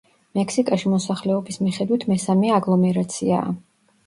[0.37, 3.55] მექსიკაში მოსახლეობის მიხედვით მესამე აგლომერაციაა.